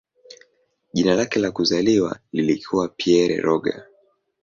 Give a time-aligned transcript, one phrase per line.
[0.93, 3.83] Jina lake la kuzaliwa lilikuwa "Pierre Roger".